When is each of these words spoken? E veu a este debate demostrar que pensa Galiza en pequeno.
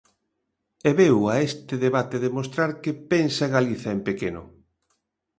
E 0.87 0.89
veu 0.99 1.17
a 1.33 1.35
este 1.47 1.75
debate 1.85 2.17
demostrar 2.27 2.71
que 2.83 2.91
pensa 3.11 3.51
Galiza 3.55 3.89
en 3.97 4.01
pequeno. 4.07 4.41